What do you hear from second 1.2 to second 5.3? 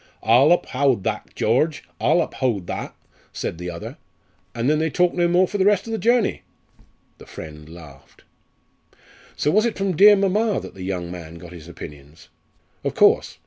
George! I'll uphowd tha!' said the other, and then they talked no